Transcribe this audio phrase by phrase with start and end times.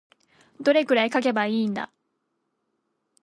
[0.59, 1.91] どれくらい書けばいいんだ。